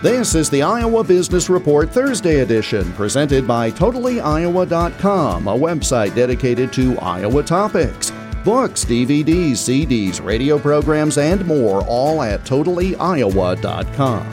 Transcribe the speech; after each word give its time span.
This 0.00 0.36
is 0.36 0.48
the 0.48 0.62
Iowa 0.62 1.02
Business 1.02 1.50
Report 1.50 1.90
Thursday 1.90 2.38
edition, 2.38 2.92
presented 2.92 3.48
by 3.48 3.72
TotallyIowa.com, 3.72 5.48
a 5.48 5.58
website 5.58 6.14
dedicated 6.14 6.72
to 6.74 6.96
Iowa 7.00 7.42
topics. 7.42 8.12
Books, 8.44 8.84
DVDs, 8.84 9.54
CDs, 9.54 10.24
radio 10.24 10.56
programs, 10.56 11.18
and 11.18 11.44
more, 11.44 11.84
all 11.88 12.22
at 12.22 12.44
TotallyIowa.com. 12.44 14.30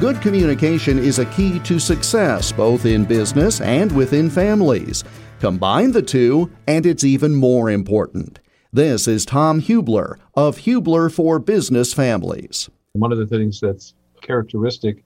Good 0.00 0.20
communication 0.20 0.98
is 0.98 1.20
a 1.20 1.26
key 1.26 1.60
to 1.60 1.78
success 1.78 2.50
both 2.50 2.84
in 2.84 3.04
business 3.04 3.60
and 3.60 3.92
within 3.92 4.28
families. 4.28 5.04
Combine 5.38 5.92
the 5.92 6.02
two, 6.02 6.50
and 6.66 6.84
it's 6.84 7.04
even 7.04 7.32
more 7.32 7.70
important. 7.70 8.40
This 8.72 9.06
is 9.06 9.24
Tom 9.24 9.60
Hubler 9.60 10.18
of 10.34 10.58
Hubler 10.58 11.08
for 11.10 11.38
Business 11.38 11.94
Families. 11.94 12.68
One 12.94 13.12
of 13.12 13.18
the 13.18 13.26
things 13.28 13.60
that's 13.60 13.94
characteristic 14.26 15.04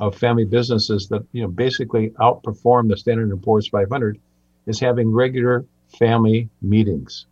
of 0.00 0.16
family 0.16 0.44
businesses 0.44 1.08
that 1.08 1.22
you 1.32 1.42
know 1.42 1.48
basically 1.48 2.10
outperform 2.20 2.88
the 2.88 2.96
Standard 2.96 3.42
& 3.42 3.42
Poor's 3.42 3.68
500 3.68 4.18
is 4.66 4.80
having 4.80 5.12
regular 5.12 5.64
family 5.98 6.48
meetings. 6.62 7.26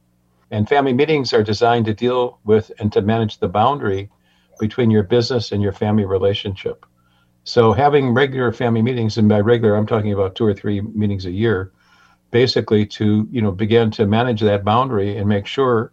And 0.50 0.68
family 0.68 0.92
meetings 0.92 1.32
are 1.32 1.42
designed 1.42 1.86
to 1.86 1.94
deal 1.94 2.38
with 2.44 2.70
and 2.78 2.92
to 2.92 3.02
manage 3.02 3.38
the 3.38 3.48
boundary 3.48 4.10
between 4.58 4.90
your 4.90 5.02
business 5.02 5.52
and 5.52 5.62
your 5.62 5.72
family 5.72 6.04
relationship. 6.04 6.86
So 7.44 7.72
having 7.72 8.12
regular 8.12 8.52
family 8.52 8.82
meetings, 8.82 9.18
and 9.18 9.28
by 9.28 9.40
regular 9.40 9.76
I'm 9.76 9.86
talking 9.86 10.12
about 10.12 10.34
two 10.34 10.44
or 10.44 10.54
three 10.54 10.80
meetings 10.80 11.26
a 11.26 11.30
year, 11.30 11.72
basically 12.30 12.84
to 12.84 13.26
you 13.30 13.40
know 13.40 13.50
begin 13.50 13.90
to 13.92 14.06
manage 14.06 14.40
that 14.42 14.64
boundary 14.64 15.16
and 15.16 15.28
make 15.28 15.46
sure 15.46 15.92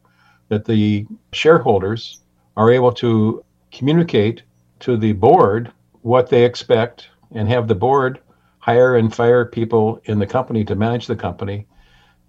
that 0.50 0.66
the 0.66 1.08
shareholders 1.32 2.22
are 2.58 2.72
able 2.72 2.92
to 2.94 3.44
communicate 3.72 4.44
to 4.80 4.98
the 4.98 5.14
board 5.14 5.72
what 6.06 6.30
they 6.30 6.46
expect 6.46 7.10
and 7.32 7.50
have 7.50 7.68
the 7.68 7.74
board 7.74 8.20
hire 8.60 8.96
and 8.96 9.16
fire 9.16 9.44
people 9.44 10.00
in 10.06 10.20
the 10.20 10.28
company 10.28 10.64
to 10.64 10.76
manage 10.76 11.08
the 11.08 11.16
company 11.16 11.66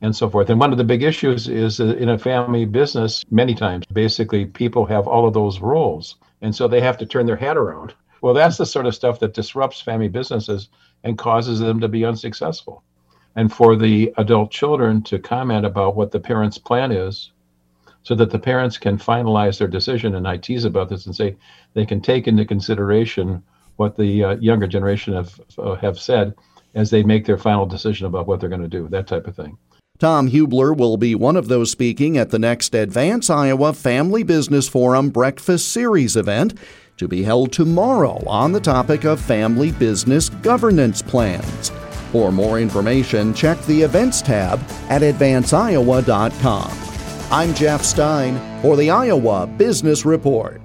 and 0.01 0.17
so 0.17 0.31
forth. 0.31 0.49
And 0.49 0.59
one 0.59 0.73
of 0.73 0.79
the 0.79 0.85
big 0.85 1.03
issues 1.03 1.47
is 1.47 1.79
in 1.79 2.09
a 2.09 2.19
family 2.19 2.65
business, 2.65 3.23
many 3.31 3.55
times, 3.55 3.85
basically, 3.93 4.47
people 4.47 4.87
have 4.87 5.07
all 5.07 5.29
of 5.29 5.35
those 5.35 5.61
roles. 5.61 6.17
And 6.41 6.55
so 6.55 6.67
they 6.67 6.81
have 6.81 6.97
to 6.97 7.07
turn 7.07 7.27
their 7.27 7.37
head 7.37 7.59
around. 7.59 7.93
Well, 8.23 8.33
that's 8.33 8.57
the 8.57 8.65
sort 8.65 8.87
of 8.87 8.95
stuff 8.95 9.21
that 9.21 9.35
disrupts 9.35 9.83
family 9.83 10.09
businesses 10.09 10.71
and 11.05 11.19
causes 11.19 11.61
them 11.61 11.79
to 11.81 11.89
be 11.89 12.07
unsuccessful. 12.07 12.83
And 13.35 13.53
for 13.53 13.77
the 13.77 14.11
adult 14.17 14.51
children 14.51 15.03
to 15.03 15.19
comment 15.19 15.67
about 15.67 15.97
what 15.97 16.13
the 16.13 16.21
parents' 16.21 16.57
plan 16.57 16.93
is 16.93 17.31
so 18.05 18.15
that 18.15 18.31
the 18.31 18.39
parents 18.39 18.79
can 18.79 18.97
finalize 18.97 19.59
their 19.59 19.69
decision. 19.69 20.15
And 20.15 20.27
I 20.27 20.39
tease 20.39 20.65
about 20.65 20.89
this 20.89 21.05
and 21.05 21.15
say 21.15 21.37
they 21.75 21.85
can 21.85 22.01
take 22.01 22.27
into 22.27 22.47
consideration 22.47 23.43
what 23.77 23.97
the 23.97 24.25
uh, 24.25 24.37
younger 24.37 24.67
generation 24.67 25.15
have 25.15 25.41
uh, 25.59 25.75
have 25.77 25.99
said 25.99 26.35
as 26.75 26.91
they 26.91 27.03
make 27.03 27.25
their 27.27 27.39
final 27.39 27.67
decision 27.67 28.07
about 28.07 28.27
what 28.27 28.41
they're 28.41 28.49
going 28.49 28.63
to 28.63 28.69
do. 28.69 28.89
That 28.89 29.07
type 29.07 29.27
of 29.27 29.35
thing. 29.37 29.59
Tom 29.99 30.29
Hubler 30.29 30.77
will 30.77 30.99
be 30.99 31.15
one 31.15 31.37
of 31.37 31.49
those 31.49 31.71
speaking 31.71 32.19
at 32.19 32.31
the 32.31 32.39
next 32.39 32.75
Advance 32.75 33.31
Iowa 33.31 33.73
Family 33.73 34.23
Business 34.23 34.69
Forum 34.69 35.09
Breakfast 35.09 35.73
Series 35.73 36.17
event 36.17 36.53
to 36.99 37.09
be 37.09 37.23
held 37.23 37.53
tomorrow 37.53 38.23
on 38.27 38.53
the 38.53 38.61
topic 38.61 39.05
of 39.05 39.21
family 39.21 39.73
business 39.73 40.29
governance 40.29 41.01
plans. 41.01 41.71
For 42.13 42.31
more 42.31 42.61
information, 42.61 43.33
check 43.35 43.61
the 43.63 43.83
events 43.83 44.21
tab 44.23 44.61
at 44.89 45.03
advanceiowa.com. 45.03 46.71
I'm 47.31 47.55
Jeff 47.55 47.83
Stein 47.83 48.63
for 48.63 48.77
the 48.77 48.91
Iowa 48.91 49.47
Business 49.47 50.05
Report. 50.05 50.61